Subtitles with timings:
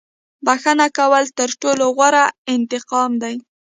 [0.45, 3.35] •بښنه کول تر ټولو غوره انتقام دی.